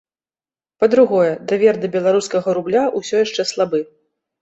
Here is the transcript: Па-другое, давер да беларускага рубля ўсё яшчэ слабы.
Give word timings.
Па-другое, 0.83 1.29
давер 1.53 1.81
да 1.85 1.91
беларускага 1.99 2.59
рубля 2.61 2.83
ўсё 2.99 3.25
яшчэ 3.25 3.51
слабы. 3.55 3.89